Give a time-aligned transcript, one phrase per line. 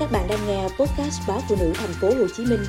[0.00, 2.60] Các bạn đang nghe podcast báo phụ nữ thành phố Hồ Chí Minh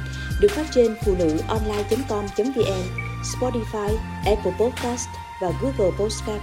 [0.42, 2.84] được phát trên phụ nữ online.com.vn,
[3.24, 5.08] Spotify, Apple Podcast
[5.42, 6.42] và Google Podcast.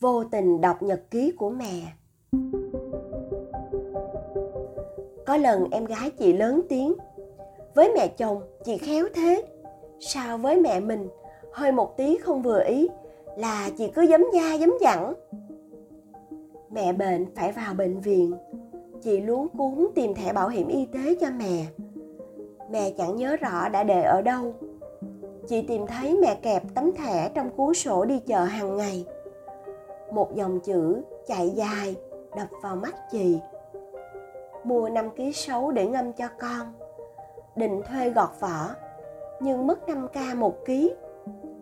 [0.00, 1.92] Vô tình đọc nhật ký của mẹ.
[5.26, 6.94] Có lần em gái chị lớn tiếng
[7.74, 9.44] Với mẹ chồng chị khéo thế
[10.00, 11.08] Sao với mẹ mình
[11.52, 12.88] hơi một tí không vừa ý
[13.36, 15.14] là chị cứ giấm da giấm dẳng
[16.70, 18.34] mẹ bệnh phải vào bệnh viện
[19.02, 21.66] chị luống cuốn tìm thẻ bảo hiểm y tế cho mẹ.
[22.70, 24.54] Mẹ chẳng nhớ rõ đã để ở đâu.
[25.48, 29.06] Chị tìm thấy mẹ kẹp tấm thẻ trong cuốn sổ đi chợ hàng ngày.
[30.12, 31.96] Một dòng chữ chạy dài,
[32.36, 33.38] đập vào mắt chị.
[34.64, 36.72] Mua 5 ký sấu để ngâm cho con.
[37.56, 38.68] Định thuê gọt vỏ,
[39.40, 40.92] nhưng mất 5 k một ký.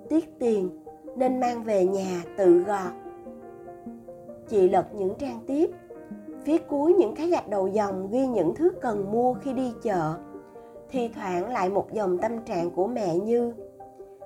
[0.08, 0.84] Tiếc tiền,
[1.16, 2.92] nên mang về nhà tự gọt.
[4.48, 5.70] Chị lật những trang tiếp
[6.44, 10.14] phía cuối những cái gạch đầu dòng ghi những thứ cần mua khi đi chợ
[10.94, 13.52] thi thoảng lại một dòng tâm trạng của mẹ như,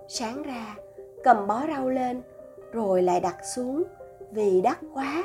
[0.09, 0.77] sáng ra,
[1.25, 2.23] cầm bó rau lên,
[2.73, 3.83] rồi lại đặt xuống,
[4.31, 5.25] vì đắt quá.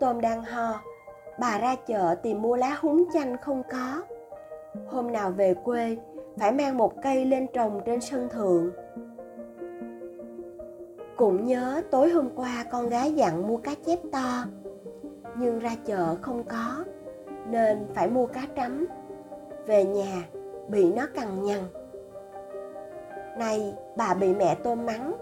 [0.00, 0.80] Tôm đang ho,
[1.40, 4.02] bà ra chợ tìm mua lá húng chanh không có.
[4.88, 5.96] Hôm nào về quê,
[6.38, 8.70] phải mang một cây lên trồng trên sân thượng.
[11.16, 14.44] Cũng nhớ tối hôm qua con gái dặn mua cá chép to
[15.38, 16.84] nhưng ra chợ không có,
[17.46, 18.86] nên phải mua cá trắm.
[19.66, 20.24] Về nhà,
[20.68, 21.60] bị nó cằn nhằn.
[23.38, 25.14] Nay, bà bị mẹ tôm mắng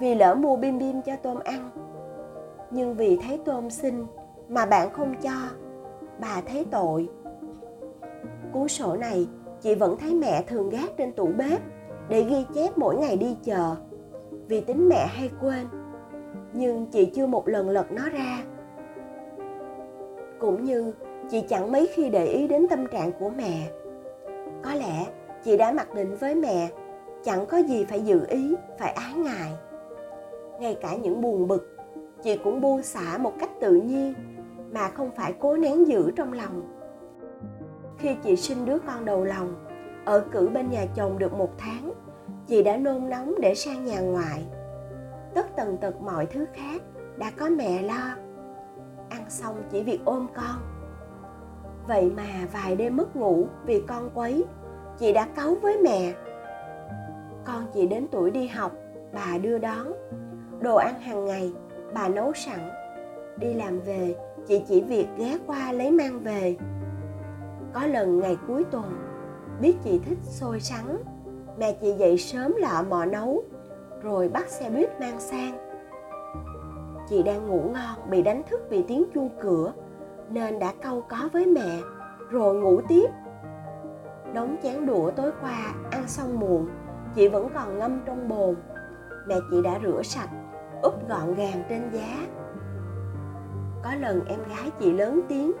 [0.00, 1.70] vì lỡ mua bim bim cho tôm ăn.
[2.70, 4.06] Nhưng vì thấy tôm xinh
[4.48, 5.34] mà bạn không cho,
[6.20, 7.08] bà thấy tội.
[8.52, 9.28] Cuốn sổ này,
[9.60, 11.60] chị vẫn thấy mẹ thường gác trên tủ bếp
[12.08, 13.74] để ghi chép mỗi ngày đi chợ.
[14.48, 15.66] Vì tính mẹ hay quên,
[16.52, 18.44] nhưng chị chưa một lần lật nó ra
[20.40, 20.92] cũng như
[21.30, 23.70] chị chẳng mấy khi để ý đến tâm trạng của mẹ.
[24.62, 25.06] Có lẽ
[25.44, 26.68] chị đã mặc định với mẹ,
[27.24, 29.52] chẳng có gì phải dự ý, phải ái ngại.
[30.60, 31.76] Ngay cả những buồn bực,
[32.22, 34.14] chị cũng buông xả một cách tự nhiên
[34.72, 36.62] mà không phải cố nén giữ trong lòng.
[37.98, 39.54] Khi chị sinh đứa con đầu lòng,
[40.04, 41.92] ở cử bên nhà chồng được một tháng,
[42.46, 44.44] chị đã nôn nóng để sang nhà ngoại.
[45.34, 46.82] Tất tần tật mọi thứ khác
[47.16, 48.16] đã có mẹ lo
[49.24, 50.60] ăn xong chỉ việc ôm con.
[51.88, 54.44] Vậy mà vài đêm mất ngủ vì con quấy,
[54.98, 56.12] chị đã cáu với mẹ.
[57.44, 58.72] Con chị đến tuổi đi học,
[59.12, 59.92] bà đưa đón.
[60.60, 61.52] Đồ ăn hàng ngày,
[61.94, 62.70] bà nấu sẵn.
[63.36, 64.14] Đi làm về,
[64.46, 66.56] chị chỉ việc ghé qua lấy mang về.
[67.72, 68.96] Có lần ngày cuối tuần,
[69.60, 70.96] biết chị thích xôi sắn,
[71.58, 73.42] mẹ chị dậy sớm lọ mò nấu,
[74.02, 75.73] rồi bắt xe buýt mang sang
[77.08, 79.72] chị đang ngủ ngon, bị đánh thức vì tiếng chuông cửa,
[80.30, 81.80] nên đã câu có với mẹ,
[82.30, 83.06] rồi ngủ tiếp.
[84.34, 86.68] Đống chén đũa tối qua, ăn xong muộn,
[87.14, 88.54] chị vẫn còn ngâm trong bồn.
[89.28, 90.28] Mẹ chị đã rửa sạch,
[90.82, 92.26] úp gọn gàng trên giá.
[93.82, 95.52] Có lần em gái chị lớn tiếng,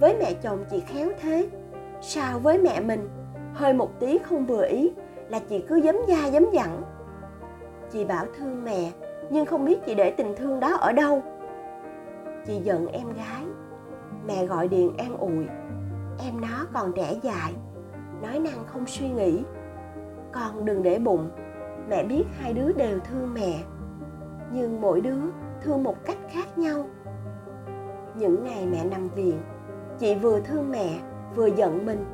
[0.00, 1.48] với mẹ chồng chị khéo thế,
[2.00, 3.08] sao với mẹ mình?
[3.54, 4.92] Hơi một tí không vừa ý,
[5.28, 6.82] là chị cứ giấm da giấm dẳng
[7.90, 8.92] chị bảo thương mẹ
[9.30, 11.22] nhưng không biết chị để tình thương đó ở đâu.
[12.46, 13.44] Chị giận em gái.
[14.26, 15.46] Mẹ gọi điện an ủi
[16.18, 17.52] em nó còn trẻ dại.
[18.22, 19.42] Nói năng không suy nghĩ.
[20.32, 21.30] Con đừng để bụng.
[21.88, 23.62] Mẹ biết hai đứa đều thương mẹ.
[24.52, 25.20] Nhưng mỗi đứa
[25.62, 26.86] thương một cách khác nhau.
[28.14, 29.40] Những ngày mẹ nằm viện,
[29.98, 31.00] chị vừa thương mẹ,
[31.34, 32.04] vừa giận mình.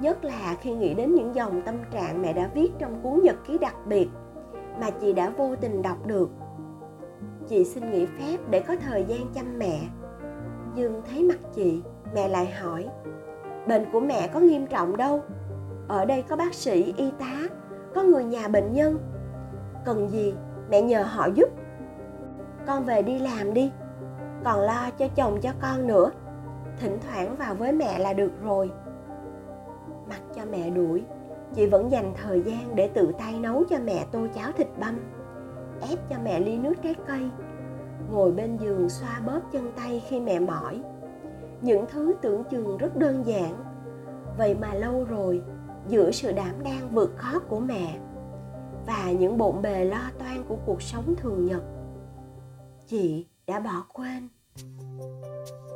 [0.00, 3.36] Nhất là khi nghĩ đến những dòng tâm trạng mẹ đã viết trong cuốn nhật
[3.46, 4.08] ký đặc biệt
[4.80, 6.30] mà chị đã vô tình đọc được.
[7.48, 9.80] Chị xin nghỉ phép để có thời gian chăm mẹ.
[10.74, 11.82] Dương thấy mặt chị,
[12.14, 12.86] mẹ lại hỏi,
[13.68, 15.22] bệnh của mẹ có nghiêm trọng đâu.
[15.88, 17.48] Ở đây có bác sĩ, y tá,
[17.94, 18.98] có người nhà bệnh nhân.
[19.84, 20.34] Cần gì
[20.70, 21.48] mẹ nhờ họ giúp?
[22.66, 23.72] Con về đi làm đi.
[24.44, 26.10] Còn lo cho chồng cho con nữa.
[26.80, 28.70] Thỉnh thoảng vào với mẹ là được rồi.
[30.08, 31.02] Mặc cho mẹ đuổi
[31.54, 34.98] chị vẫn dành thời gian để tự tay nấu cho mẹ tô cháo thịt băm,
[35.90, 37.30] ép cho mẹ ly nước trái cây,
[38.10, 40.82] ngồi bên giường xoa bóp chân tay khi mẹ mỏi.
[41.60, 43.64] Những thứ tưởng chừng rất đơn giản,
[44.38, 45.42] vậy mà lâu rồi
[45.88, 47.98] giữa sự đảm đang vượt khó của mẹ
[48.86, 51.62] và những bộn bề lo toan của cuộc sống thường nhật,
[52.86, 54.28] chị đã bỏ quên.